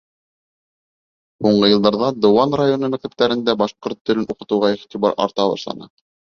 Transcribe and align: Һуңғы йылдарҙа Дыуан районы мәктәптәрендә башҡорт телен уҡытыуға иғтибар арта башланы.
Һуңғы 1.47 1.69
йылдарҙа 1.73 2.09
Дыуан 2.25 2.57
районы 2.63 2.91
мәктәптәрендә 2.95 3.57
башҡорт 3.65 4.03
телен 4.11 4.29
уҡытыуға 4.35 4.75
иғтибар 4.81 5.19
арта 5.29 5.51
башланы. 5.55 5.95